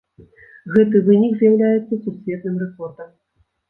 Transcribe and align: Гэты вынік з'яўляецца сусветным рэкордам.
Гэты 0.77 1.03
вынік 1.09 1.37
з'яўляецца 1.43 2.03
сусветным 2.03 2.55
рэкордам. 2.67 3.19